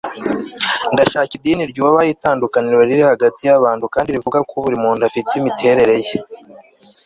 [0.93, 6.17] Ndashaka idini ryubaha itandukaniro riri hagati yabantu kandi rivuga ko buri muntu afite imiterere ye